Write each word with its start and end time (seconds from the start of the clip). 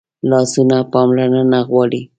لاسونه 0.29 0.77
پاملرنه 0.93 1.59
غواړي 1.69 2.01